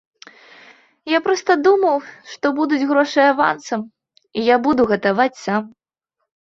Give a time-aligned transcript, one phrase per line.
[1.11, 1.97] Я проста думаў,
[2.31, 3.81] што будуць грошы авансам,
[4.39, 5.63] і я буду гатаваць сам.